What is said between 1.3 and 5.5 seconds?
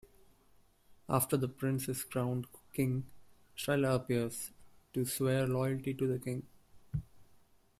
the Prince is crowned King, Strella appears, to swear